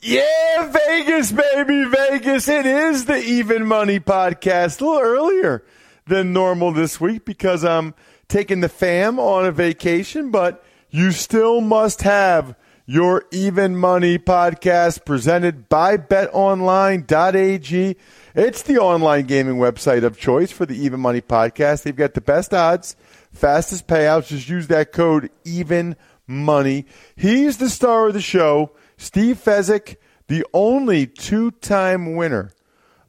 [0.00, 2.46] Yeah, Vegas, baby, Vegas.
[2.46, 4.80] It is the Even Money podcast.
[4.80, 5.64] A little earlier
[6.06, 7.94] than normal this week because I'm
[8.28, 12.54] taking the fam on a vacation, but you still must have
[12.86, 17.96] your Even Money podcast presented by betonline.ag.
[18.36, 21.82] It's the online gaming website of choice for the Even Money podcast.
[21.82, 22.94] They've got the best odds,
[23.32, 24.28] fastest payouts.
[24.28, 25.96] Just use that code Even
[26.28, 26.86] Money.
[27.16, 28.70] He's the star of the show.
[28.98, 29.96] Steve Fezzik,
[30.26, 32.50] the only two time winner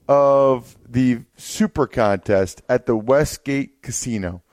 [0.08, 4.44] of the Super Contest at the Westgate Casino.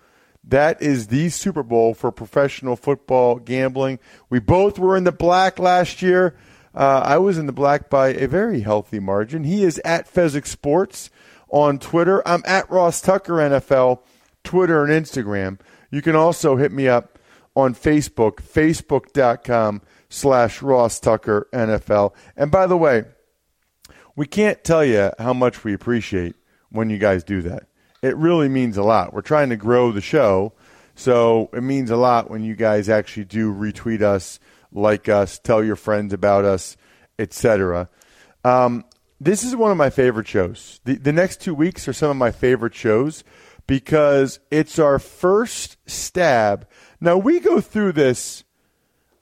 [0.43, 3.99] That is the Super Bowl for professional football gambling.
[4.31, 6.37] We both were in the black last year.
[6.75, 9.45] Uh, I was in the black by a very healthy margin.
[9.45, 11.11] He is at Fezzik Sports
[11.49, 12.27] on Twitter.
[12.27, 14.01] I'm at Ross Tucker NFL,
[14.43, 15.61] Twitter and Instagram.
[15.91, 17.19] You can also hit me up
[17.55, 22.15] on Facebook, facebook.com slash Ross Tucker NFL.
[22.37, 23.05] And by the way,
[24.15, 26.37] we can't tell you how much we appreciate
[26.71, 27.65] when you guys do that.
[28.03, 29.13] It really means a lot.
[29.13, 30.53] We're trying to grow the show,
[30.95, 34.39] so it means a lot when you guys actually do retweet us,
[34.73, 36.77] like us, tell your friends about us,
[37.19, 37.89] etc.
[38.45, 38.85] Um,
[39.21, 40.81] this is one of my favorite shows.
[40.85, 43.25] The, the next two weeks are some of my favorite shows
[43.67, 46.69] because it's our first stab.
[47.01, 48.45] Now, we go through this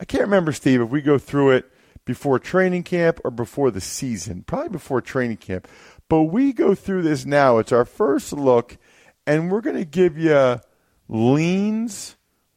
[0.04, 1.72] I can't remember, Steve, if we go through it
[2.04, 4.42] before training camp or before the season.
[4.42, 5.66] Probably before training camp.
[6.10, 7.56] But we go through this now.
[7.56, 8.76] It's our first look,
[9.26, 10.60] and we're going to give you
[11.08, 12.16] leans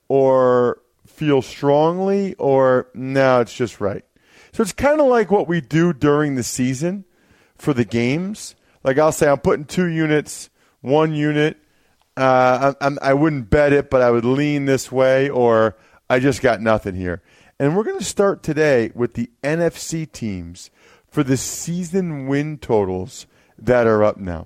[0.10, 4.04] or feel strongly or no, it's just right.
[4.52, 7.06] So it's kind of like what we do during the season
[7.58, 8.56] for the games.
[8.84, 10.50] Like I'll say, I'm putting two units,
[10.82, 11.56] one unit.
[12.18, 15.78] Uh, I, I wouldn't bet it, but I would lean this way, or
[16.10, 17.22] I just got nothing here.
[17.60, 20.70] And we're going to start today with the NFC teams
[21.08, 23.26] for the season win totals
[23.58, 24.46] that are up now.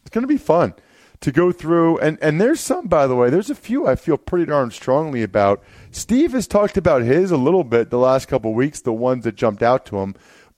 [0.00, 0.74] It's going to be fun
[1.20, 1.98] to go through.
[1.98, 5.22] And, and there's some, by the way, there's a few I feel pretty darn strongly
[5.22, 5.62] about.
[5.90, 9.34] Steve has talked about his a little bit the last couple weeks, the ones that
[9.34, 10.14] jumped out to him.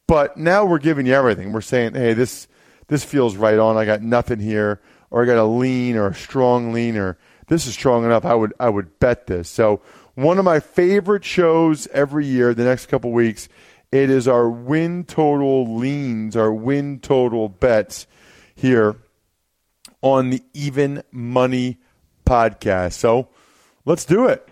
[0.06, 1.53] But now we're giving you everything.
[1.53, 2.47] We're saying, hey, this
[2.86, 3.76] this feels right on.
[3.76, 4.80] I got nothing here,
[5.10, 8.25] or I got a lean or a strong lean, or this is strong enough.
[8.25, 9.50] I would I would bet this.
[9.50, 9.82] So
[10.19, 13.49] one of my favorite shows every year, the next couple weeks,
[13.93, 18.09] it is our win total leans, our win total bets
[18.53, 18.97] here
[20.03, 21.78] on the Even Money
[22.27, 22.95] podcast.
[22.95, 23.28] So
[23.84, 24.49] let's do it.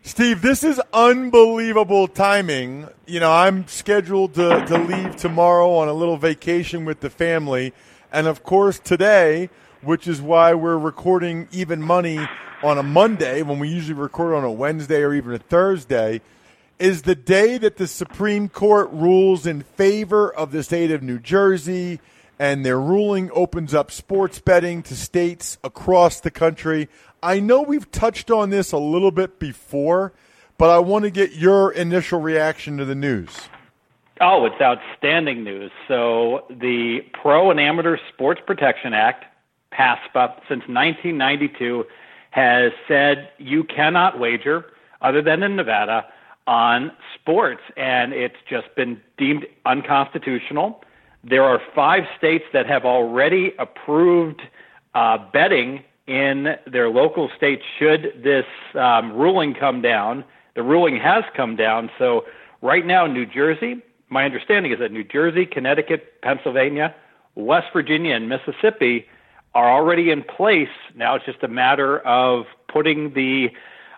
[0.00, 2.88] Steve, this is unbelievable timing.
[3.06, 7.74] You know, I'm scheduled to, to leave tomorrow on a little vacation with the family.
[8.10, 9.50] And of course, today,
[9.82, 12.18] which is why we're recording Even Money
[12.62, 16.20] on a Monday when we usually record on a Wednesday or even a Thursday
[16.78, 21.18] is the day that the Supreme Court rules in favor of the state of New
[21.18, 22.00] Jersey
[22.38, 26.88] and their ruling opens up sports betting to states across the country.
[27.22, 30.12] I know we've touched on this a little bit before,
[30.56, 33.48] but I want to get your initial reaction to the news.
[34.22, 35.70] Oh, it's outstanding news.
[35.88, 39.24] So, the Pro and Amateur Sports Protection Act,
[39.70, 40.08] passed
[40.48, 41.84] since 1992,
[42.30, 44.66] has said you cannot wager,
[45.02, 46.06] other than in Nevada,
[46.46, 50.82] on sports, and it's just been deemed unconstitutional.
[51.22, 54.42] There are five states that have already approved
[54.94, 60.24] uh, betting in their local states should this um, ruling come down.
[60.56, 61.90] The ruling has come down.
[61.98, 62.24] So
[62.62, 66.94] right now, New Jersey, my understanding is that New Jersey, Connecticut, Pennsylvania,
[67.36, 69.06] West Virginia, and Mississippi
[69.54, 70.68] are already in place.
[70.94, 73.50] Now it's just a matter of putting the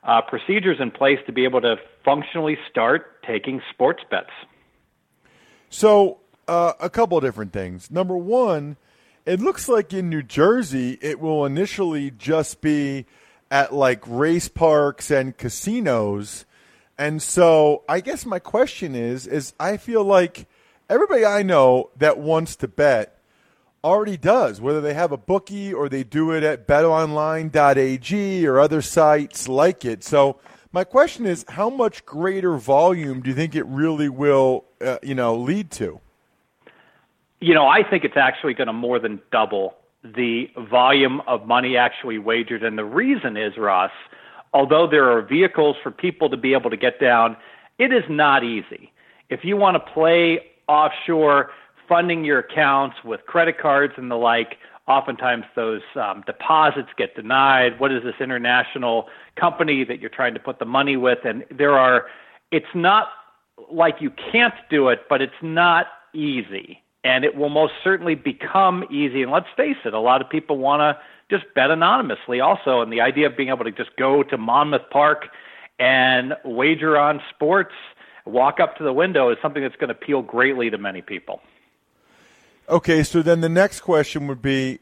[0.03, 4.31] uh, procedures in place to be able to functionally start taking sports bets.
[5.71, 6.19] So,
[6.49, 7.91] uh, a couple of different things.
[7.91, 8.77] Number one,
[9.25, 13.07] it looks like in New Jersey, it will initially just be
[13.51, 16.45] at like race parks and casinos.
[16.99, 20.47] And so, I guess my question is is I feel like
[20.91, 23.17] everybody I know that wants to bet
[23.85, 28.83] already does, whether they have a bookie or they do it at betonline.ag or other
[28.83, 30.05] sites like it.
[30.05, 30.39] So,
[30.75, 35.15] my question is how much greater volume do you think it really will, uh, you
[35.15, 36.01] know, lead to?
[37.41, 41.77] You know, I think it's actually going to more than double the volume of money
[41.77, 42.63] actually wagered.
[42.63, 43.91] And the reason is, Ross,
[44.55, 47.37] although there are vehicles for people to be able to get down,
[47.79, 48.93] it is not easy.
[49.29, 51.51] If you want to play offshore,
[51.89, 54.57] funding your accounts with credit cards and the like,
[54.89, 57.79] oftentimes those um, deposits get denied.
[57.79, 59.07] What is this international
[59.37, 61.19] company that you're trying to put the money with?
[61.25, 62.07] And there are,
[62.51, 63.09] it's not
[63.71, 66.83] like you can't do it, but it's not easy.
[67.05, 69.23] And it will most certainly become easy.
[69.23, 70.99] And let's face it, a lot of people want to
[71.31, 72.81] just bet anonymously also.
[72.81, 75.27] And the idea of being able to just go to Monmouth Park
[75.79, 77.75] and wager on sports,
[78.25, 81.41] walk up to the window is something that's going to appeal greatly to many people.
[82.69, 84.79] Okay, so then the next question would be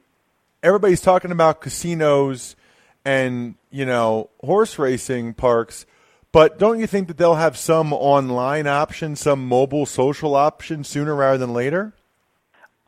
[0.62, 2.56] everybody's talking about casinos
[3.05, 5.87] and, you know, horse racing parks,
[6.32, 11.15] but don't you think that they'll have some online option, some mobile social option sooner
[11.15, 11.93] rather than later?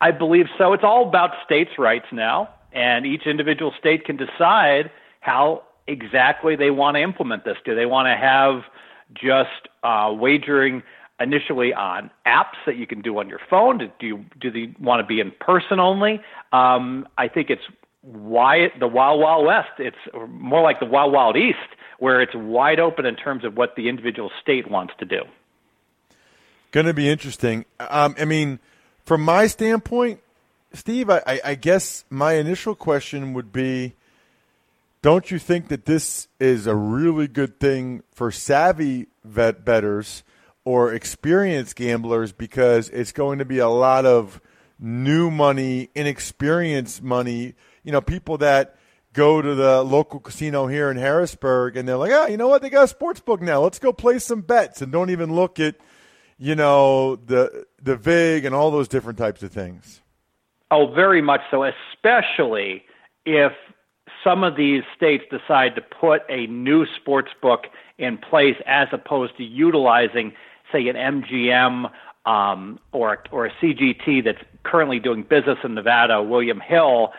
[0.00, 0.72] I believe so.
[0.72, 4.90] It's all about states' rights now, and each individual state can decide
[5.20, 7.56] how exactly they want to implement this.
[7.64, 8.62] Do they want to have
[9.14, 10.82] just uh, wagering
[11.22, 13.78] initially on apps that you can do on your phone?
[13.78, 16.20] Do you do they want to be in person only?
[16.52, 17.62] Um, I think it's
[18.02, 19.70] why the Wild Wild West.
[19.78, 19.96] It's
[20.28, 21.58] more like the Wild Wild East,
[21.98, 25.22] where it's wide open in terms of what the individual state wants to do.
[26.72, 27.64] Going to be interesting.
[27.78, 28.58] Um, I mean,
[29.04, 30.20] from my standpoint,
[30.72, 33.94] Steve, I, I guess my initial question would be.
[35.02, 40.22] Don't you think that this is a really good thing for savvy vet betters
[40.64, 44.40] or experienced gamblers because it's going to be a lot of
[44.78, 47.54] new money, inexperienced money.
[47.82, 48.76] You know, people that
[49.12, 52.62] go to the local casino here in Harrisburg and they're like, ah, you know what?
[52.62, 53.60] They got a sports book now.
[53.62, 55.76] Let's go play some bets and don't even look at,
[56.38, 60.00] you know, the the VIG and all those different types of things.
[60.70, 62.84] Oh, very much so, especially
[63.26, 63.52] if
[64.24, 67.66] some of these states decide to put a new sports book
[67.98, 70.32] in place as opposed to utilizing
[70.72, 71.90] say an MGM
[72.24, 77.12] um, or or a CGT that's currently doing business in Nevada, William Hill,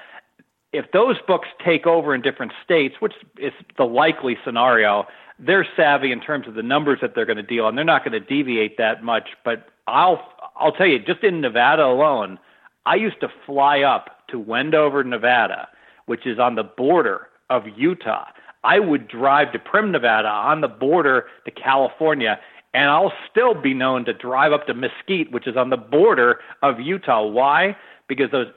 [0.72, 5.06] if those books take over in different states, which is the likely scenario,
[5.40, 8.04] they're savvy in terms of the numbers that they're going to deal, and they're not
[8.04, 9.30] going to deviate that much.
[9.46, 10.22] But I'll
[10.56, 12.40] I'll tell you, just in Nevada alone,
[12.86, 15.68] I used to fly up to Wendover, Nevada,
[16.06, 18.26] which is on the border of Utah.
[18.64, 22.40] I would drive to Primm, Nevada, on the border to California,
[22.74, 26.40] and I'll still be known to drive up to Mesquite, which is on the border
[26.62, 27.26] of Utah.
[27.26, 27.76] Why?
[28.08, 28.48] Because those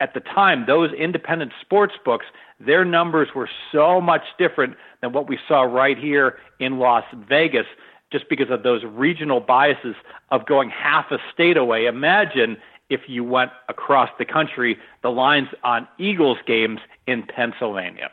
[0.00, 2.26] at the time those independent sports books,
[2.60, 7.66] their numbers were so much different than what we saw right here in Las Vegas
[8.12, 9.94] just because of those regional biases
[10.30, 11.86] of going half a state away.
[11.86, 12.56] Imagine
[12.90, 18.10] if you went across the country, the lines on Eagles games in Pennsylvania.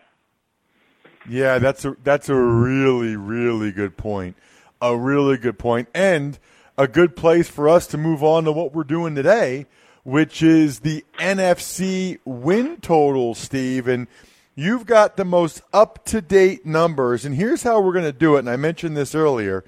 [1.29, 4.35] Yeah, that's a that's a really really good point
[4.81, 6.39] a really good point and
[6.77, 9.67] a good place for us to move on to what we're doing today,
[10.03, 13.87] which is the NFC win total, Steve.
[13.87, 14.07] And
[14.55, 17.25] you've got the most up to date numbers.
[17.25, 18.39] And here's how we're going to do it.
[18.39, 19.63] And I mentioned this earlier,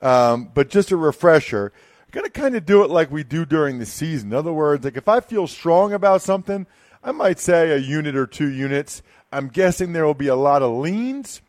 [0.00, 1.72] um, but just a refresher.
[2.12, 4.28] Going to kind of do it like we do during the season.
[4.28, 6.64] In other words, like if I feel strong about something,
[7.02, 9.02] I might say a unit or two units.
[9.32, 11.42] I'm guessing there will be a lot of leans.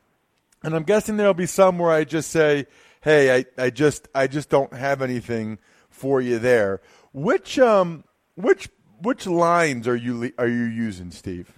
[0.63, 2.65] And I'm guessing there will be some where I just say,
[3.05, 5.59] hey, I, I just I just don't have anything
[5.89, 6.81] for you there.
[7.13, 8.03] Which um
[8.35, 8.67] which
[9.01, 11.57] which lines are you are you using, Steve?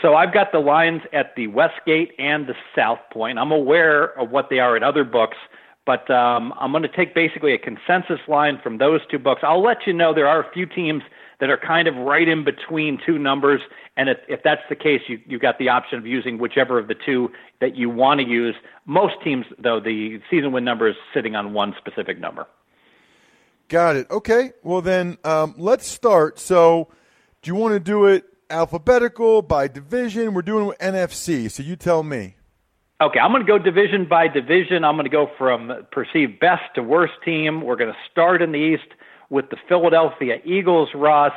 [0.00, 3.36] So I've got the lines at the Westgate and the South Point.
[3.36, 5.36] I'm aware of what they are at other books,
[5.84, 9.40] but um, I'm going to take basically a consensus line from those two books.
[9.42, 11.02] I'll let you know there are a few teams
[11.40, 13.60] that are kind of right in between two numbers.
[13.96, 16.88] And if, if that's the case, you, you've got the option of using whichever of
[16.88, 17.30] the two
[17.60, 18.54] that you want to use.
[18.86, 22.46] Most teams, though, the season win number is sitting on one specific number.
[23.68, 24.10] Got it.
[24.10, 24.52] Okay.
[24.62, 26.38] Well, then um, let's start.
[26.38, 26.88] So,
[27.42, 30.34] do you want to do it alphabetical by division?
[30.34, 31.50] We're doing NFC.
[31.50, 32.36] So you tell me.
[33.00, 34.82] Okay, I'm going to go division by division.
[34.82, 37.62] I'm going to go from perceived best to worst team.
[37.62, 38.88] We're going to start in the East
[39.30, 41.32] with the Philadelphia Eagles, Ross.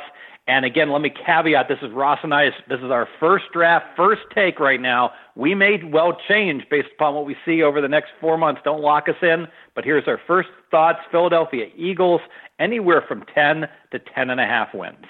[0.48, 3.86] And again, let me caveat this is Ross and I, this is our first draft,
[3.96, 5.12] first take right now.
[5.36, 8.60] We may well change based upon what we see over the next four months.
[8.64, 9.46] Don't lock us in.
[9.74, 12.20] But here's our first thoughts Philadelphia Eagles,
[12.58, 15.06] anywhere from 10 to 10.5 wins.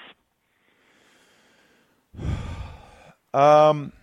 [3.35, 3.93] Um,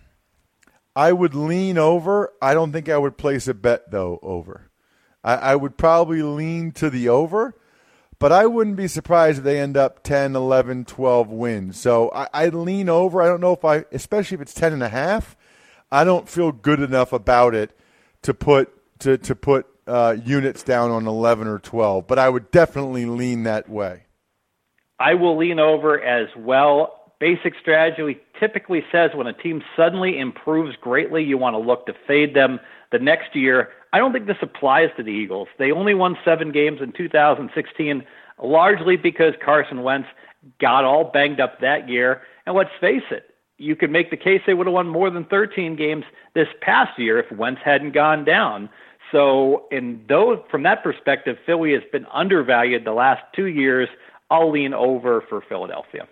[0.93, 2.33] I would lean over.
[2.41, 4.69] I don't think I would place a bet, though, over.
[5.23, 7.55] I, I would probably lean to the over
[8.21, 11.79] but I wouldn't be surprised if they end up 10, 11, 12 wins.
[11.79, 13.19] So I, I lean over.
[13.19, 15.35] I don't know if I, especially if it's 10 and a half,
[15.91, 17.75] I don't feel good enough about it
[18.21, 22.05] to put to to put uh, units down on 11 or 12.
[22.05, 24.03] But I would definitely lean that way.
[24.99, 27.00] I will lean over as well.
[27.21, 31.93] Basic strategy typically says when a team suddenly improves greatly, you want to look to
[32.07, 32.59] fade them
[32.91, 33.69] the next year.
[33.93, 35.47] I don't think this applies to the Eagles.
[35.59, 38.03] They only won seven games in 2016,
[38.41, 40.07] largely because Carson Wentz
[40.59, 42.23] got all banged up that year.
[42.47, 45.25] And let's face it, you could make the case they would have won more than
[45.25, 48.67] 13 games this past year if Wentz hadn't gone down.
[49.11, 53.89] So, in those, from that perspective, Philly has been undervalued the last two years.
[54.31, 56.07] I'll lean over for Philadelphia.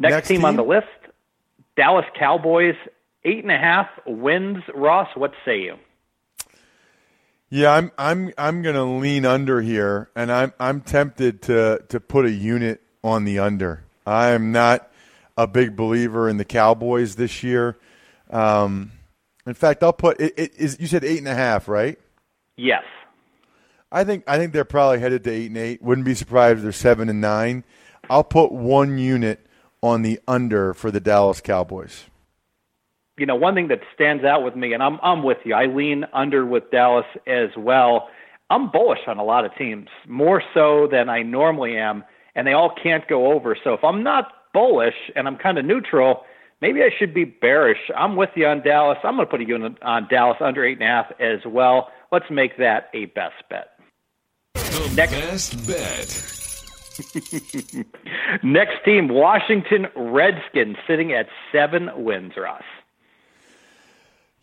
[0.00, 0.86] Next, Next team, team on the list,
[1.76, 2.74] Dallas Cowboys,
[3.24, 4.62] eight and a half wins.
[4.74, 5.76] Ross, what say you?
[7.50, 12.24] Yeah, I'm I'm I'm gonna lean under here, and I'm I'm tempted to to put
[12.24, 13.84] a unit on the under.
[14.06, 14.90] I'm not
[15.36, 17.76] a big believer in the Cowboys this year.
[18.30, 18.92] Um,
[19.46, 20.78] in fact, I'll put it, it is.
[20.80, 21.98] You said eight and a half, right?
[22.56, 22.84] Yes.
[23.92, 25.82] I think I think they're probably headed to eight and eight.
[25.82, 27.64] Wouldn't be surprised if they're seven and nine.
[28.08, 29.44] I'll put one unit
[29.82, 32.06] on the under for the Dallas Cowboys
[33.20, 35.54] you know, one thing that stands out with me, and I'm I'm with you.
[35.54, 38.08] I lean under with Dallas as well.
[38.48, 42.02] I'm bullish on a lot of teams, more so than I normally am,
[42.34, 43.56] and they all can't go over.
[43.62, 46.24] So if I'm not bullish and I'm kind of neutral,
[46.62, 47.90] maybe I should be bearish.
[47.94, 48.98] I'm with you on Dallas.
[49.04, 51.90] I'm going to put a unit on Dallas under eight and a half as well.
[52.10, 53.68] Let's make that a best bet.
[54.54, 55.12] The Next.
[55.12, 56.39] best bet.
[58.42, 62.62] Next team, Washington Redskins, sitting at seven wins, Ross.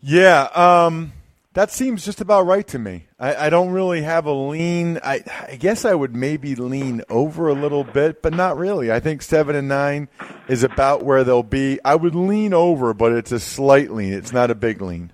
[0.00, 1.12] Yeah, um,
[1.54, 3.06] that seems just about right to me.
[3.18, 5.00] I, I don't really have a lean.
[5.02, 8.92] I, I, guess I would maybe lean over a little bit, but not really.
[8.92, 10.08] I think seven and nine
[10.46, 11.80] is about where they'll be.
[11.84, 14.12] I would lean over, but it's a slight lean.
[14.12, 15.10] It's not a big lean.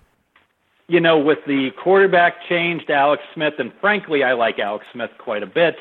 [0.86, 5.12] You know, with the quarterback change to Alex Smith, and frankly, I like Alex Smith
[5.16, 5.76] quite a bit.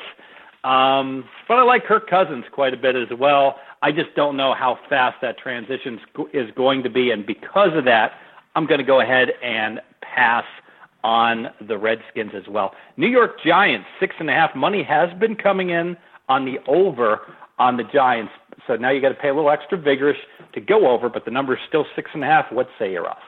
[0.64, 3.56] Um, but I like Kirk Cousins quite a bit as well.
[3.82, 6.00] I just don't know how fast that transition
[6.32, 8.12] is going to be, and because of that,
[8.56, 10.44] I'm going to go ahead and pass
[11.02, 12.72] on the Redskins as well.
[12.96, 14.56] New York Giants, six and a half.
[14.56, 15.98] Money has been coming in
[16.30, 17.20] on the over
[17.58, 18.32] on the Giants.
[18.66, 20.16] So now you got to pay a little extra vigorish
[20.54, 22.50] to go over, but the number is still six and a half.
[22.50, 23.18] What say you, Ross?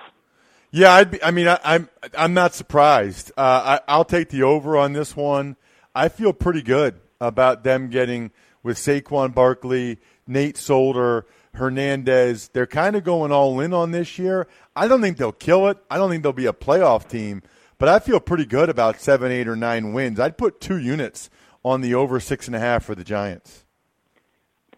[0.71, 3.31] Yeah, I'd be, I mean, I, am I'm, I'm not surprised.
[3.37, 5.57] Uh, I, I'll take the over on this one.
[5.95, 8.31] I feel pretty good about them getting
[8.63, 12.49] with Saquon Barkley, Nate Solder, Hernandez.
[12.49, 14.47] They're kind of going all in on this year.
[14.75, 15.79] I don't think they'll kill it.
[15.91, 17.43] I don't think they'll be a playoff team,
[17.79, 20.21] but I feel pretty good about seven, eight, or nine wins.
[20.21, 21.31] I'd put two units
[21.65, 23.65] on the over six and a half for the Giants.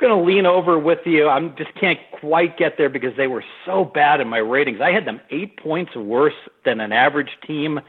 [0.01, 1.29] I'm going to lean over with you.
[1.29, 4.81] I just can't quite get there because they were so bad in my ratings.
[4.81, 7.81] I had them eight points worse than an average team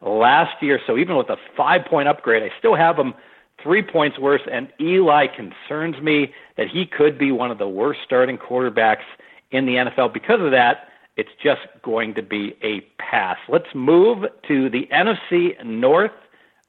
[0.00, 0.78] last year.
[0.86, 3.14] So even with a five point upgrade, I still have them
[3.62, 4.42] three points worse.
[4.50, 9.04] And Eli concerns me that he could be one of the worst starting quarterbacks
[9.50, 10.12] in the NFL.
[10.12, 13.38] Because of that, it's just going to be a pass.
[13.48, 16.12] Let's move to the NFC North.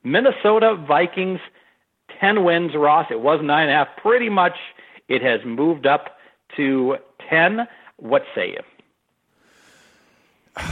[0.03, 1.39] Minnesota Vikings,
[2.22, 3.08] 10 wins, Ross.
[3.12, 3.88] It was 9.5.
[4.01, 4.56] Pretty much
[5.10, 6.17] it has moved up
[6.56, 6.98] to
[7.29, 7.67] 10.
[7.98, 8.62] What say you?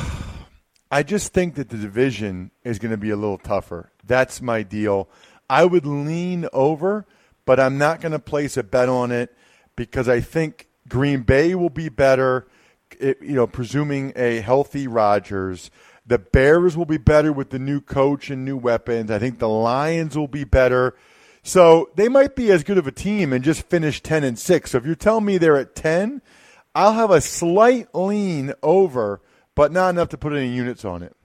[0.91, 3.91] I just think that the division is going to be a little tougher.
[4.05, 5.10] That's my deal.
[5.49, 7.05] I would lean over,
[7.45, 9.35] but I'm not going to place a bet on it
[9.75, 12.47] because I think Green Bay will be better
[12.99, 15.71] it, you know, presuming a healthy Rodgers.
[16.05, 19.09] The Bears will be better with the new coach and new weapons.
[19.09, 20.95] I think the Lions will be better.
[21.43, 24.71] So they might be as good of a team and just finish 10 and 6.
[24.71, 26.21] So if you're telling me they're at 10,
[26.73, 29.21] I'll have a slight lean over,
[29.53, 31.15] but not enough to put any units on it.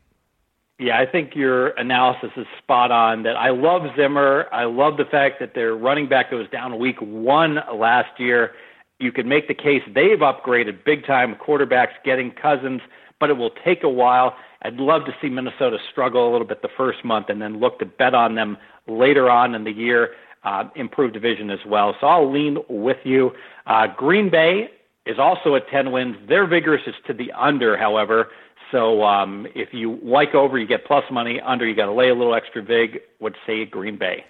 [0.81, 3.25] Yeah, I think your analysis is spot on.
[3.25, 4.47] That I love Zimmer.
[4.51, 8.53] I love the fact that their running back goes down week one last year.
[8.99, 12.81] You could make the case they've upgraded big time quarterbacks, getting Cousins,
[13.19, 14.35] but it will take a while.
[14.63, 17.79] I'd love to see Minnesota struggle a little bit the first month and then look
[17.81, 18.57] to bet on them
[18.89, 21.95] later on in the year, uh, improve division as well.
[22.01, 23.33] So I'll lean with you.
[23.67, 24.71] Uh, Green Bay
[25.05, 26.17] is also at 10 wins.
[26.27, 28.29] Their vigorish is to the under, however.
[28.73, 31.41] So um, if you like over, you get plus money.
[31.41, 33.01] Under, you got to lay a little extra vig.
[33.19, 34.25] Would say Green Bay.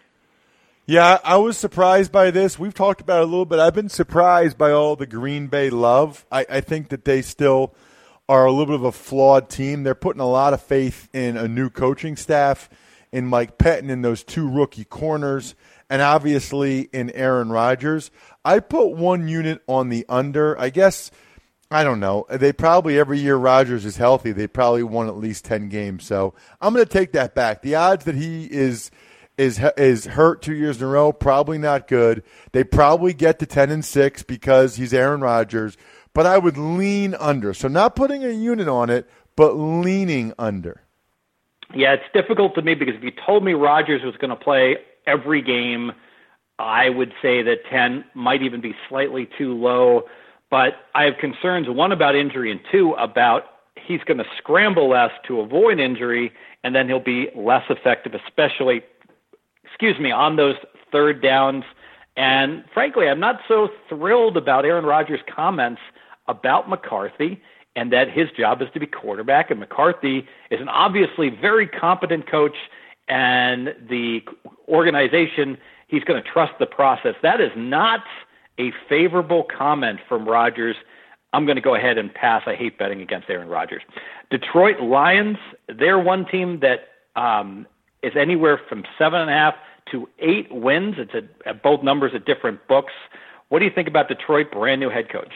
[0.86, 2.58] Yeah, I was surprised by this.
[2.58, 3.58] We've talked about it a little bit.
[3.58, 6.26] I've been surprised by all the Green Bay love.
[6.32, 7.74] I, I think that they still
[8.28, 9.82] are a little bit of a flawed team.
[9.82, 12.68] They're putting a lot of faith in a new coaching staff,
[13.12, 15.54] in Mike Pettine, in those two rookie corners,
[15.88, 18.10] and obviously in Aaron Rodgers.
[18.44, 20.58] I put one unit on the under.
[20.58, 21.10] I guess–
[21.70, 22.26] I don't know.
[22.28, 26.04] They probably every year Rodgers is healthy, they probably won at least ten games.
[26.04, 27.62] So I'm going to take that back.
[27.62, 28.90] The odds that he is
[29.38, 32.22] is is hurt two years in a row probably not good.
[32.52, 35.76] They probably get to ten and six because he's Aaron Rodgers.
[36.12, 37.54] But I would lean under.
[37.54, 40.82] So not putting a unit on it, but leaning under.
[41.72, 44.78] Yeah, it's difficult to me because if you told me Rodgers was going to play
[45.06, 45.92] every game,
[46.58, 50.02] I would say that ten might even be slightly too low.
[50.50, 53.44] But I have concerns one about injury and two about
[53.76, 56.32] he's going to scramble less to avoid injury,
[56.64, 58.82] and then he'll be less effective, especially,
[59.64, 60.56] excuse me, on those
[60.92, 61.64] third downs.
[62.16, 65.80] And frankly, I'm not so thrilled about Aaron Rodgers' comments
[66.28, 67.40] about McCarthy
[67.76, 69.50] and that his job is to be quarterback.
[69.50, 72.56] And McCarthy is an obviously very competent coach,
[73.08, 74.20] and the
[74.68, 77.14] organization, he's going to trust the process.
[77.22, 78.04] That is not
[78.58, 80.76] a favorable comment from Rodgers.
[81.32, 82.42] I'm going to go ahead and pass.
[82.46, 83.82] I hate betting against Aaron Rodgers.
[84.30, 85.38] Detroit Lions,
[85.68, 86.88] they're one team that
[87.20, 87.66] um,
[88.02, 89.54] is anywhere from seven and a half
[89.92, 90.96] to eight wins.
[90.98, 92.92] It's at, at both numbers at different books.
[93.48, 95.32] What do you think about Detroit, brand new head coach?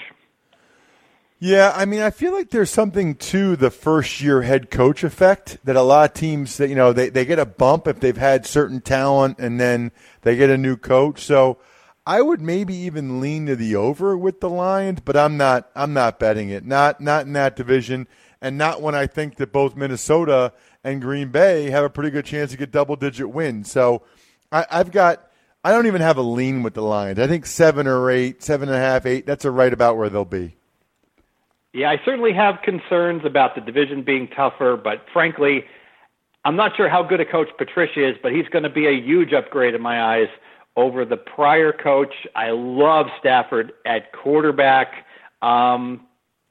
[1.40, 5.58] Yeah, I mean, I feel like there's something to the first year head coach effect
[5.64, 8.16] that a lot of teams that you know they, they get a bump if they've
[8.16, 11.20] had certain talent and then they get a new coach.
[11.20, 11.58] So
[12.06, 15.70] I would maybe even lean to the over with the Lions, but I'm not.
[15.74, 16.64] I'm not betting it.
[16.64, 18.06] Not not in that division,
[18.42, 22.26] and not when I think that both Minnesota and Green Bay have a pretty good
[22.26, 23.70] chance to get double digit wins.
[23.70, 24.02] So
[24.52, 25.30] I, I've got.
[25.66, 27.18] I don't even have a lean with the Lions.
[27.18, 29.24] I think seven or eight, seven and a half, eight.
[29.24, 30.56] That's a right about where they'll be.
[31.72, 35.64] Yeah, I certainly have concerns about the division being tougher, but frankly,
[36.44, 38.92] I'm not sure how good a coach Patricia is, but he's going to be a
[38.92, 40.28] huge upgrade in my eyes
[40.76, 42.14] over the prior coach.
[42.34, 45.06] I love Stafford at quarterback.
[45.42, 46.06] Um,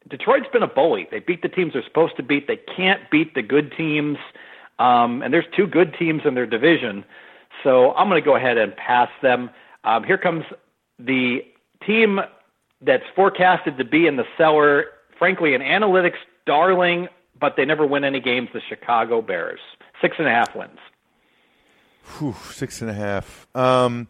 [0.09, 1.07] Detroit's been a bully.
[1.09, 2.47] They beat the teams they're supposed to beat.
[2.47, 4.17] They can't beat the good teams.
[4.79, 7.05] Um, and there's two good teams in their division.
[7.63, 9.49] So I'm going to go ahead and pass them.
[9.83, 10.45] Um, here comes
[10.99, 11.45] the
[11.85, 12.19] team
[12.81, 14.85] that's forecasted to be in the cellar.
[15.17, 17.07] Frankly, an analytics darling,
[17.39, 18.49] but they never win any games.
[18.53, 19.59] The Chicago Bears,
[20.01, 20.79] six and a half wins.
[22.03, 23.47] Whew, six and a half.
[23.55, 24.07] Um,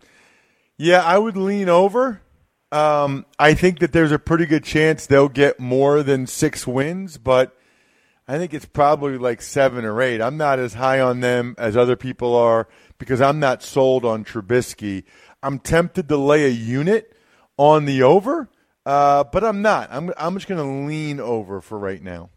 [0.77, 2.21] yeah, I would lean over.
[2.71, 7.17] Um, I think that there's a pretty good chance they'll get more than six wins,
[7.19, 7.55] but
[8.27, 10.21] I think it's probably like seven or eight.
[10.21, 14.23] I'm not as high on them as other people are because I'm not sold on
[14.23, 15.03] Trubisky.
[15.43, 17.15] I'm tempted to lay a unit
[17.57, 18.49] on the over,
[18.85, 19.89] uh, but I'm not.
[19.91, 22.29] I'm, I'm just going to lean over for right now.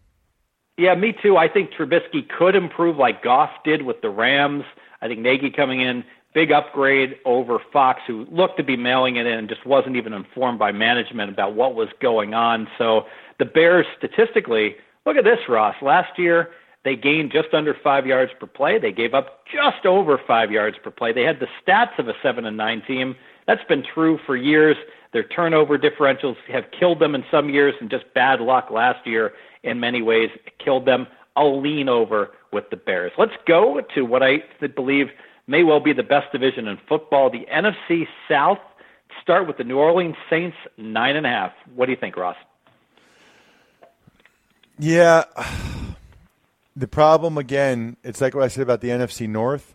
[0.76, 1.36] Yeah, me too.
[1.36, 4.64] I think Trubisky could improve like Goff did with the Rams.
[5.00, 6.04] I think Nagy coming in,
[6.34, 10.12] big upgrade over Fox, who looked to be mailing it in and just wasn't even
[10.12, 12.68] informed by management about what was going on.
[12.78, 13.06] So
[13.38, 15.76] the Bears, statistically, look at this, Ross.
[15.80, 16.50] Last year,
[16.84, 18.78] they gained just under five yards per play.
[18.78, 21.12] They gave up just over five yards per play.
[21.12, 23.16] They had the stats of a seven and nine team.
[23.46, 24.76] That's been true for years.
[25.12, 29.32] Their turnover differentials have killed them in some years, and just bad luck last year
[29.62, 30.30] in many ways
[30.62, 31.06] killed them.
[31.36, 33.12] I'll lean over with the Bears.
[33.18, 34.42] Let's go to what I
[34.74, 35.08] believe
[35.46, 38.58] may well be the best division in football, the NFC South.
[39.22, 41.52] Start with the New Orleans Saints, nine and a half.
[41.74, 42.36] What do you think, Ross?
[44.78, 45.24] Yeah.
[46.74, 49.74] The problem again, it's like what I said about the NFC North.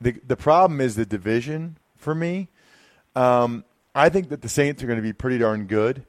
[0.00, 2.48] The the problem is the division for me.
[3.16, 6.04] Um, I think that the Saints are going to be pretty darn good,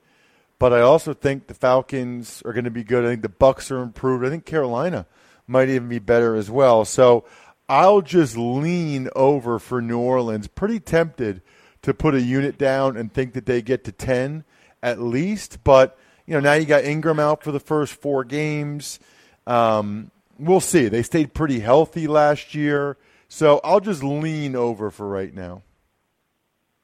[0.60, 3.06] but I also think the Falcons are going to be good.
[3.06, 4.26] I think the Bucks are improved.
[4.26, 5.08] I think Carolina
[5.48, 6.84] might even be better as well.
[6.86, 7.26] So
[7.70, 10.48] I'll just lean over for New Orleans.
[10.48, 11.42] Pretty tempted
[11.82, 14.44] to put a unit down and think that they get to 10
[14.84, 15.64] at least.
[15.64, 19.00] But, you know, now you got Ingram out for the first four games.
[19.48, 20.90] Um, we'll see.
[20.90, 22.98] They stayed pretty healthy last year.
[23.30, 25.62] So I'll just lean over for right now.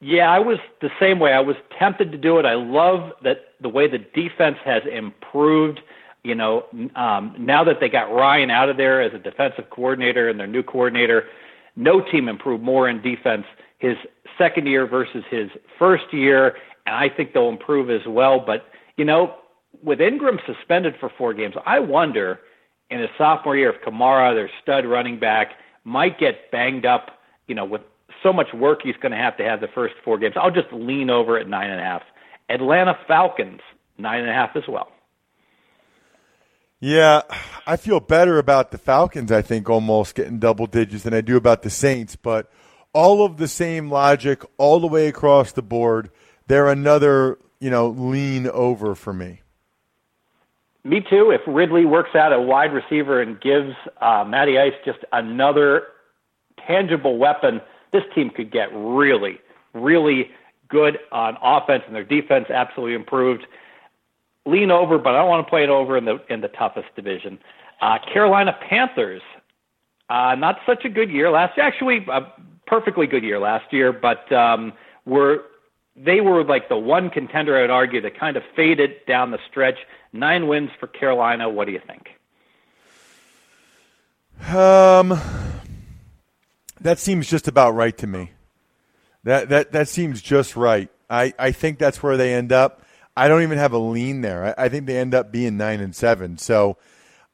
[0.02, 1.34] Yeah, I was the same way.
[1.34, 2.46] I was tempted to do it.
[2.46, 5.80] I love that the way the defense has improved.
[6.24, 10.28] You know, um, now that they got Ryan out of there as a defensive coordinator
[10.28, 11.26] and their new coordinator,
[11.76, 13.46] no team improved more in defense
[13.78, 13.96] his
[14.38, 16.56] second year versus his first year,
[16.86, 18.40] and I think they'll improve as well.
[18.40, 18.66] But
[18.98, 19.36] you know,
[19.84, 22.40] with Ingram suspended for four games, I wonder
[22.90, 25.54] in his sophomore year if Kamara, their stud running back,
[25.84, 27.20] might get banged up.
[27.48, 27.82] You know, with
[28.26, 30.34] so much work he's going to have to have the first four games.
[30.36, 32.02] I'll just lean over at nine and a half.
[32.50, 33.62] Atlanta Falcons
[33.98, 34.92] nine and a half as well.
[36.80, 37.22] Yeah,
[37.66, 39.32] I feel better about the Falcons.
[39.32, 42.52] I think almost getting double digits than I do about the Saints, but
[42.94, 46.10] all of the same logic all the way across the board.
[46.48, 49.42] They're another, you know, lean over for me.
[50.84, 51.32] Me too.
[51.32, 55.84] If Ridley works out a wide receiver and gives uh, Matty Ice just another
[56.68, 57.62] tangible weapon,
[57.96, 59.40] this team could get really,
[59.74, 60.30] really
[60.68, 63.46] good on offense, and their defense absolutely improved.
[64.46, 66.88] Lean over, but I don't want to play it over in the in the toughest
[66.96, 67.40] division.
[67.82, 69.22] Uh, Carolina Panthers,
[70.10, 71.66] uh, not such a good year last year.
[71.66, 72.22] Actually, uh,
[72.68, 74.74] perfectly good year last year, but um,
[75.06, 75.44] were
[75.96, 79.80] they were like the one contender I'd argue that kind of faded down the stretch.
[80.14, 81.50] Nine wins for Carolina.
[81.50, 82.10] What do you think?
[84.54, 85.20] Um,
[86.86, 88.32] that seems just about right to me.
[89.24, 90.90] That that that seems just right.
[91.10, 92.84] I, I think that's where they end up.
[93.18, 94.56] I don't even have a lean there.
[94.58, 96.38] I, I think they end up being nine and seven.
[96.38, 96.78] So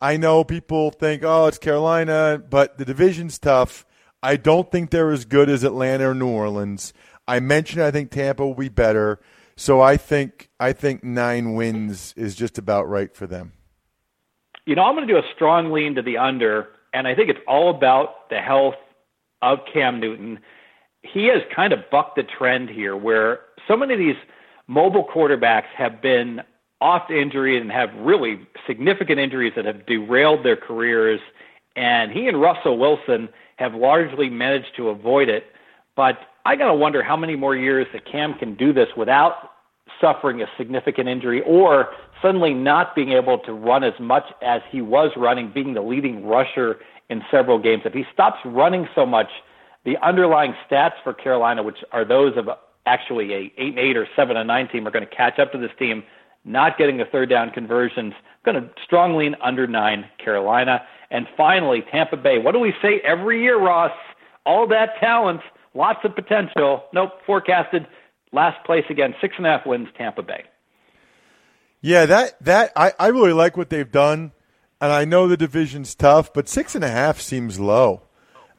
[0.01, 3.85] I know people think, oh, it's Carolina, but the division's tough.
[4.23, 6.93] I don't think they're as good as Atlanta or New Orleans.
[7.27, 9.19] I mentioned I think Tampa will be better,
[9.55, 13.51] so I think I think nine wins is just about right for them.
[14.65, 17.29] You know, I'm going to do a strong lean to the under, and I think
[17.29, 18.75] it's all about the health
[19.41, 20.39] of Cam Newton.
[21.01, 24.15] He has kind of bucked the trend here, where so many of these
[24.67, 26.41] mobile quarterbacks have been
[26.79, 31.19] off injury and have really significant injuries that have derailed their careers.
[31.75, 35.45] And he and Russell Wilson have largely managed to avoid it.
[35.95, 39.51] But I got to wonder how many more years that Cam can do this without
[39.99, 41.89] suffering a significant injury or
[42.21, 46.25] suddenly not being able to run as much as he was running, being the leading
[46.25, 46.77] rusher
[47.09, 47.83] in several games.
[47.85, 49.27] If he stops running so much,
[49.85, 52.47] the underlying stats for Carolina, which are those of
[52.85, 55.51] actually a eight and eight or seven and nine team, are going to catch up
[55.51, 56.03] to this team.
[56.43, 60.81] Not getting the third down conversions, going to strongly lean under nine Carolina.
[61.11, 62.39] And finally, Tampa Bay.
[62.39, 63.91] What do we say every year, Ross?
[64.45, 65.41] All that talent,
[65.75, 66.85] lots of potential.
[66.93, 67.85] Nope, forecasted
[68.31, 70.43] last place again, six and a half wins, Tampa Bay.
[71.81, 74.31] Yeah, that that I, I really like what they've done,
[74.79, 78.03] and I know the division's tough, but six and a half seems low.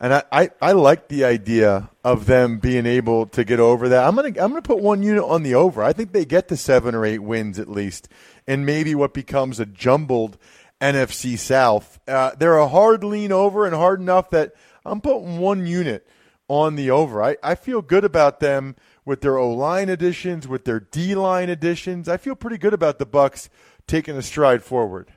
[0.00, 4.04] And I, I, I like the idea of them being able to get over that.
[4.04, 5.85] I'm gonna I'm gonna put one unit on the over.
[5.85, 8.08] I think they get to seven or eight wins at least,
[8.48, 10.37] and maybe what becomes a jumbled
[10.80, 12.00] NFC South.
[12.08, 14.52] Uh, they're a hard lean over and hard enough that
[14.85, 16.04] I'm putting one unit
[16.48, 17.22] on the over.
[17.22, 21.48] I, I feel good about them with their O line additions, with their D line
[21.48, 22.09] additions.
[22.09, 23.48] I feel pretty good about the Bucks
[23.87, 25.12] taking a stride forward.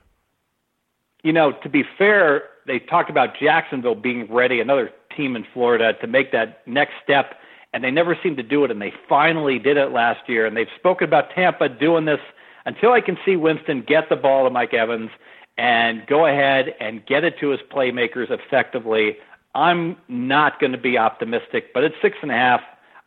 [1.23, 5.93] You know, to be fair, they talked about Jacksonville being ready, another team in Florida,
[6.01, 7.35] to make that next step,
[7.73, 10.45] and they never seemed to do it, and they finally did it last year.
[10.45, 12.19] And they've spoken about Tampa doing this
[12.65, 15.09] until I can see Winston get the ball to Mike Evans
[15.57, 19.17] and go ahead and get it to his playmakers effectively.
[19.55, 22.61] I'm not going to be optimistic, but at six and a half,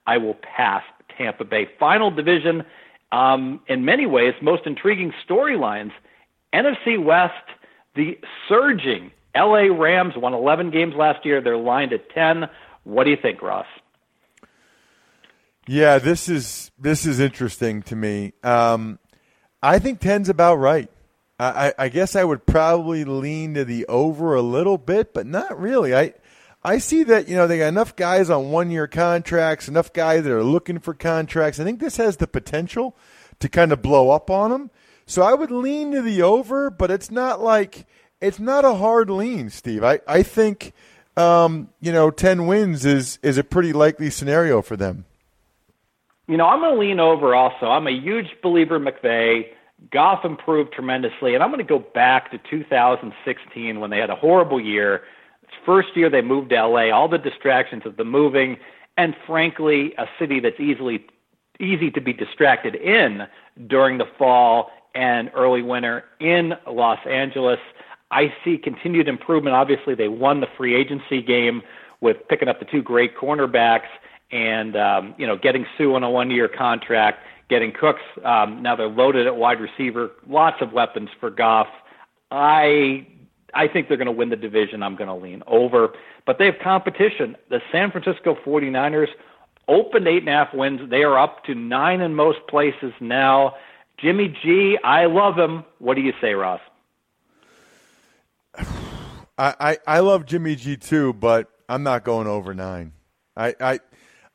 [0.06, 0.82] I will pass
[1.16, 1.68] Tampa Bay.
[1.78, 2.64] Final division,
[3.12, 5.92] um, in many ways, most intriguing storylines.
[6.54, 7.34] NFC West,
[7.94, 11.42] the surging LA Rams won 11 games last year.
[11.42, 12.44] They're lined at 10.
[12.84, 13.66] What do you think, Ross?
[15.66, 18.32] Yeah, this is this is interesting to me.
[18.42, 18.98] Um,
[19.62, 20.90] I think 10's about right.
[21.38, 25.60] I, I guess I would probably lean to the over a little bit, but not
[25.60, 25.94] really.
[25.94, 26.14] I
[26.68, 30.24] I see that you know they got enough guys on one year contracts, enough guys
[30.24, 31.58] that are looking for contracts.
[31.58, 32.94] I think this has the potential
[33.40, 34.70] to kind of blow up on them.
[35.06, 37.86] So I would lean to the over, but it's not like
[38.20, 39.82] it's not a hard lean, Steve.
[39.82, 40.74] I I think
[41.16, 45.06] um, you know ten wins is is a pretty likely scenario for them.
[46.26, 47.64] You know, I'm going to lean over also.
[47.64, 49.46] I'm a huge believer McVay.
[49.90, 54.16] Goff improved tremendously, and I'm going to go back to 2016 when they had a
[54.16, 55.04] horrible year.
[55.68, 58.56] First year they moved to LA, all the distractions of the moving,
[58.96, 61.04] and frankly, a city that's easily
[61.60, 63.26] easy to be distracted in
[63.66, 67.58] during the fall and early winter in Los Angeles.
[68.10, 69.56] I see continued improvement.
[69.56, 71.60] Obviously, they won the free agency game
[72.00, 73.88] with picking up the two great cornerbacks
[74.32, 77.18] and um, you know getting Suh on a one-year contract,
[77.50, 78.00] getting Cooks.
[78.24, 80.12] Um, now they're loaded at wide receiver.
[80.26, 81.68] Lots of weapons for Goff.
[82.30, 83.06] I
[83.54, 84.82] I think they're going to win the division.
[84.82, 85.92] I'm going to lean over,
[86.26, 87.36] but they have competition.
[87.48, 89.08] The San Francisco 49ers
[89.68, 90.88] opened eight and a half wins.
[90.90, 93.54] They are up to nine in most places now.
[93.98, 95.64] Jimmy G, I love him.
[95.78, 96.60] What do you say, Ross?
[99.38, 102.92] I, I, I love Jimmy G too, but I'm not going over nine.
[103.36, 103.80] I, I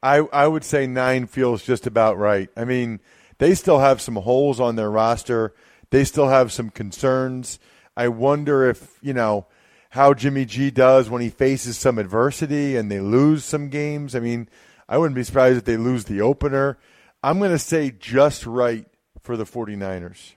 [0.02, 2.49] I I would say nine feels just about right.
[2.56, 2.99] I mean,
[3.38, 5.54] they still have some holes on their roster.
[5.89, 7.60] They still have some concerns.
[7.95, 9.47] I wonder if you know
[9.91, 14.15] how Jimmy G does when he faces some adversity and they lose some games.
[14.15, 14.49] I mean,
[14.89, 16.77] I wouldn't be surprised if they lose the opener.
[17.21, 18.86] I'm going to say just right
[19.21, 20.34] for the 49ers.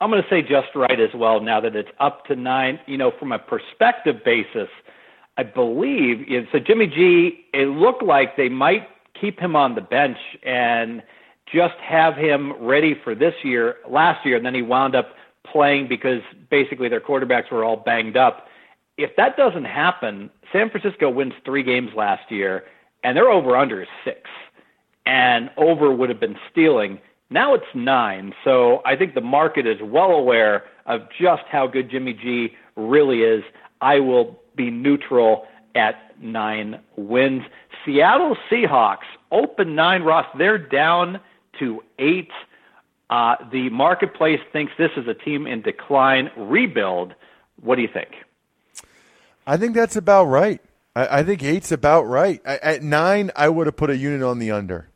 [0.00, 2.78] I'm going to say just right as well now that it's up to nine.
[2.86, 4.68] You know, from a perspective basis,
[5.36, 6.58] I believe so.
[6.58, 8.88] Jimmy G, it looked like they might
[9.20, 11.02] keep him on the bench and
[11.52, 15.88] just have him ready for this year, last year, and then he wound up playing
[15.88, 16.20] because
[16.50, 18.48] basically their quarterbacks were all banged up.
[18.96, 22.64] If that doesn't happen, San Francisco wins three games last year,
[23.04, 24.28] and their over under is six,
[25.06, 26.98] and over would have been stealing.
[27.30, 28.34] Now it's nine.
[28.44, 33.20] So I think the market is well aware of just how good Jimmy G really
[33.22, 33.44] is.
[33.80, 37.42] I will be neutral at nine wins.
[37.84, 40.26] Seattle Seahawks open nine, Ross.
[40.36, 41.20] They're down
[41.58, 42.30] to eight.
[43.10, 47.14] Uh, the marketplace thinks this is a team in decline, rebuild.
[47.60, 48.10] What do you think?
[49.46, 50.60] I think that's about right.
[50.94, 52.40] I, I think eight's about right.
[52.44, 54.90] I, at nine, I would have put a unit on the under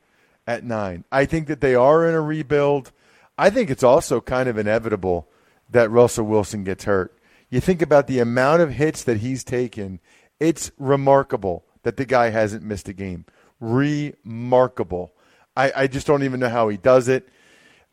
[0.47, 1.05] at nine.
[1.11, 2.93] I think that they are in a rebuild.
[3.39, 5.29] I think it's also kind of inevitable
[5.71, 7.17] that Russell Wilson gets hurt.
[7.49, 10.01] You think about the amount of hits that he's taken,
[10.39, 13.25] it's remarkable that the guy hasn't missed a game.
[13.61, 15.13] Remarkable.
[15.57, 17.29] I, I just don't even know how he does it.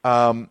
[0.04, 0.50] Um,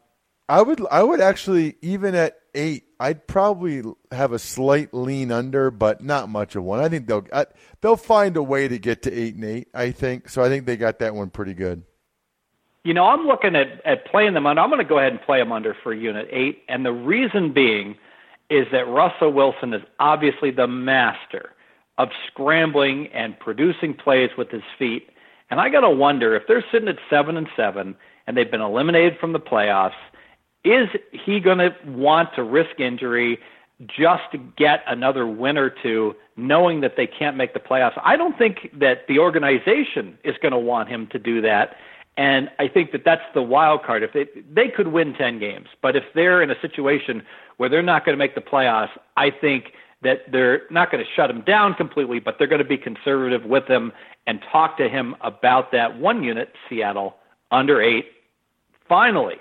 [0.49, 5.71] I would I would actually even at eight, I'd probably have a slight lean under,
[5.71, 6.81] but not much of one.
[6.81, 7.47] I think they'll I,
[7.81, 9.69] they'll find a way to get to eight and eight.
[9.75, 10.43] I think so.
[10.43, 11.83] I think they got that one pretty good.
[12.85, 14.63] You know, I'm looking at, at playing them under.
[14.63, 16.63] I'm going to go ahead and play them under for unit eight.
[16.69, 17.97] And the reason being
[18.49, 21.51] is that Russell Wilson is obviously the master
[21.99, 25.11] of scrambling and producing plays with his feet.
[25.51, 27.97] And I got to wonder if they're sitting at seven and seven
[28.29, 29.97] and they've been eliminated from the playoffs,
[30.63, 33.39] is he going to want to risk injury
[33.87, 37.99] just to get another win or two, knowing that they can't make the playoffs?
[38.05, 41.77] I don't think that the organization is going to want him to do that.
[42.19, 44.03] And I think that that's the wild card.
[44.03, 47.23] If they they could win ten games, but if they're in a situation
[47.57, 51.11] where they're not going to make the playoffs, I think that they're not going to
[51.15, 53.93] shut him down completely, but they're going to be conservative with him
[54.27, 57.15] and talk to him about that one unit, Seattle
[57.51, 58.07] under eight.
[58.89, 59.37] Finally,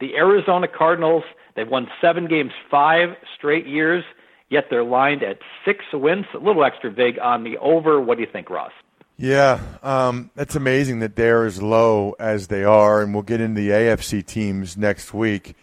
[0.00, 1.24] the Arizona Cardinals.
[1.56, 4.04] They've won seven games, five straight years,
[4.48, 6.26] yet they're lined at six wins.
[6.34, 8.00] A little extra vig on the over.
[8.00, 8.72] What do you think, Ross?
[9.16, 13.60] Yeah, um, it's amazing that they're as low as they are, and we'll get into
[13.60, 15.56] the AFC teams next week.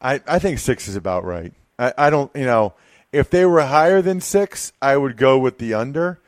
[0.00, 1.52] I, I think six is about right.
[1.80, 2.74] I, I don't, you know,
[3.10, 6.20] if they were higher than six, I would go with the under,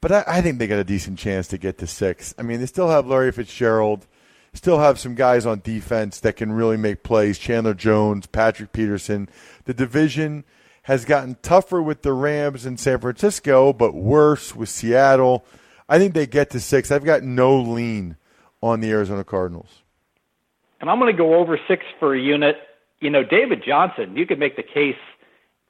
[0.00, 2.34] but I, I think they got a decent chance to get to six.
[2.38, 4.06] I mean, they still have Larry Fitzgerald,
[4.52, 7.38] still have some guys on defense that can really make plays.
[7.38, 9.28] Chandler Jones, Patrick Peterson.
[9.64, 10.44] The division
[10.82, 15.44] has gotten tougher with the Rams in San Francisco, but worse with Seattle.
[15.88, 16.90] I think they get to six.
[16.90, 18.16] I've got no lean
[18.62, 19.82] on the Arizona Cardinals.
[20.80, 22.56] And I'm going to go over six for a unit.
[23.00, 24.96] You know, David Johnson, you could make the case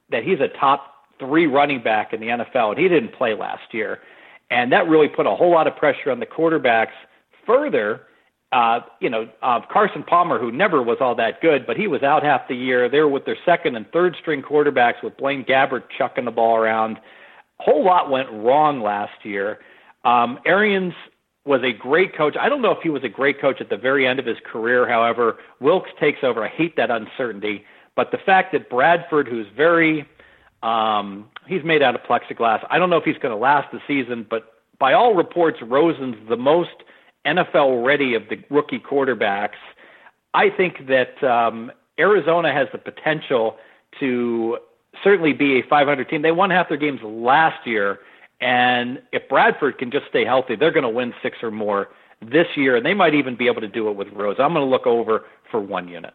[0.09, 3.73] that he's a top three running back in the NFL, and he didn't play last
[3.73, 3.99] year.
[4.49, 6.93] And that really put a whole lot of pressure on the quarterbacks.
[7.45, 8.01] Further,
[8.51, 12.01] uh, you know, uh, Carson Palmer, who never was all that good, but he was
[12.01, 12.89] out half the year.
[12.89, 16.55] They were with their second and third string quarterbacks with Blaine Gabbert chucking the ball
[16.55, 16.97] around.
[17.59, 19.59] A whole lot went wrong last year.
[20.03, 20.93] Um, Arians
[21.45, 22.35] was a great coach.
[22.39, 24.37] I don't know if he was a great coach at the very end of his
[24.45, 24.87] career.
[24.87, 26.43] However, Wilks takes over.
[26.43, 27.65] I hate that uncertainty.
[27.95, 30.07] But the fact that Bradford, who's very,
[30.63, 32.65] um, he's made out of plexiglass.
[32.69, 36.15] I don't know if he's going to last the season, but by all reports, Rosen's
[36.29, 36.69] the most
[37.25, 39.57] NFL ready of the rookie quarterbacks.
[40.33, 43.57] I think that um, Arizona has the potential
[43.99, 44.57] to
[45.03, 46.21] certainly be a 500 team.
[46.21, 47.99] They won half their games last year,
[48.41, 51.89] and if Bradford can just stay healthy, they're going to win six or more
[52.21, 54.37] this year, and they might even be able to do it with Rose.
[54.39, 56.13] I'm going to look over for one unit.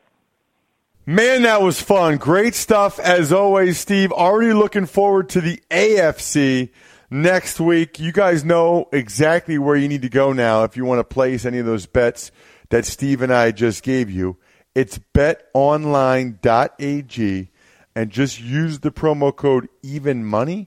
[1.06, 2.16] Man, that was fun.
[2.16, 4.10] Great stuff as always, Steve.
[4.10, 6.70] Already looking forward to the AFC
[7.14, 8.00] next week.
[8.00, 11.44] You guys know exactly where you need to go now if you want to place
[11.44, 12.32] any of those bets
[12.70, 14.36] that Steve and I just gave you.
[14.74, 17.50] It's betonline.ag
[17.94, 20.66] and just use the promo code EvenMoney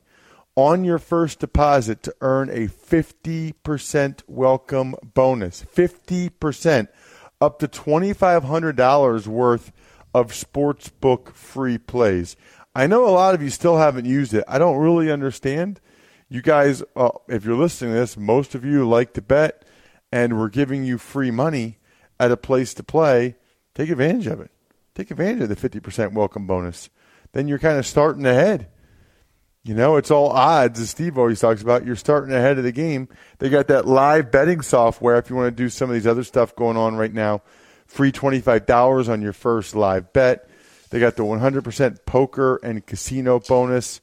[0.55, 5.63] on your first deposit to earn a 50% welcome bonus.
[5.63, 6.87] 50%
[7.41, 9.73] up to $2500 worth
[10.13, 12.37] of sportsbook free plays.
[12.73, 14.45] I know a lot of you still haven't used it.
[14.47, 15.81] I don't really understand.
[16.29, 19.63] You guys, uh, if you're listening to this, most of you like to bet,
[20.11, 21.77] and we're giving you free money
[22.19, 23.35] at a place to play.
[23.73, 24.51] Take advantage of it.
[24.93, 26.89] Take advantage of the 50% welcome bonus.
[27.31, 28.67] Then you're kind of starting ahead.
[29.63, 31.85] You know, it's all odds, as Steve always talks about.
[31.85, 33.09] You're starting ahead of the game.
[33.39, 36.23] They got that live betting software if you want to do some of these other
[36.23, 37.41] stuff going on right now
[37.85, 40.49] free $25 on your first live bet.
[40.89, 44.01] They got the 100% poker and casino bonus.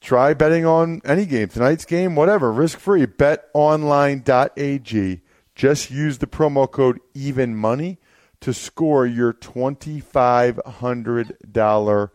[0.00, 3.04] Try betting on any game, tonight's game, whatever, risk free.
[3.06, 5.20] BetOnline.ag.
[5.54, 7.98] Just use the promo code Even Money
[8.40, 12.10] to score your $2,500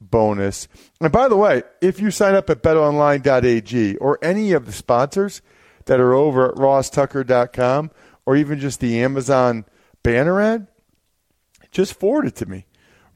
[0.00, 0.68] bonus.
[1.00, 5.40] And by the way, if you sign up at betonline.ag or any of the sponsors
[5.84, 7.92] that are over at rosstucker.com
[8.26, 9.64] or even just the Amazon
[10.02, 10.66] banner ad,
[11.70, 12.66] just forward it to me.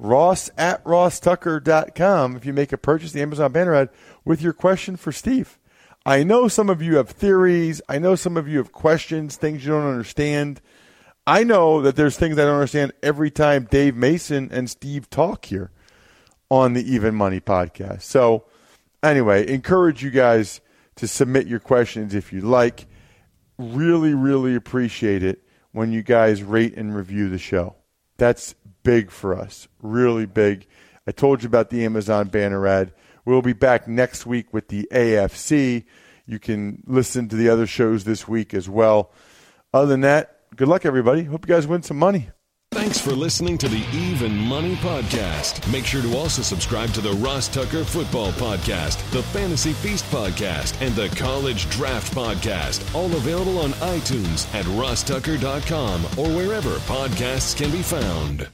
[0.02, 3.88] Ross at rosstucker.com if you make a purchase, the Amazon banner ad,
[4.24, 5.60] with your question for Steve.
[6.04, 7.80] I know some of you have theories.
[7.88, 10.60] I know some of you have questions, things you don't understand.
[11.24, 15.44] I know that there's things I don't understand every time Dave Mason and Steve talk
[15.44, 15.70] here
[16.50, 18.02] on the Even Money podcast.
[18.02, 18.46] So,
[19.04, 20.60] anyway, encourage you guys
[20.96, 22.86] to submit your questions if you like.
[23.56, 27.76] Really, really appreciate it when you guys rate and review the show.
[28.16, 30.66] That's big for us, really big.
[31.06, 32.92] I told you about the Amazon banner ad.
[33.24, 35.84] We'll be back next week with the AFC.
[36.26, 39.12] You can listen to the other shows this week as well.
[39.72, 41.24] Other than that, good luck, everybody.
[41.24, 42.30] Hope you guys win some money.
[42.72, 45.70] Thanks for listening to the Even Money Podcast.
[45.70, 50.80] Make sure to also subscribe to the Ross Tucker Football Podcast, the Fantasy Feast Podcast,
[50.80, 52.94] and the College Draft Podcast.
[52.94, 58.48] All available on iTunes at rosstucker.com or wherever podcasts can be found.